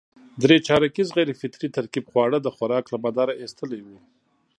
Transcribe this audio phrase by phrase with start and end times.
[0.43, 3.97] درې چارکیز غیر فطري ترکیب خواړه د خوراک له مداره اېستلي وو.